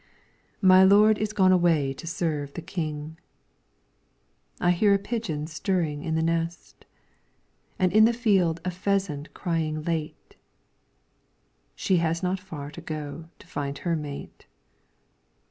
[0.63, 3.19] My lord is gone away to serve the King.
[4.59, 6.85] I hear a pigeon stirring in the nest,
[7.77, 10.37] And in the field a pheasant crying late.
[11.75, 14.47] She has not far to go to find her mate.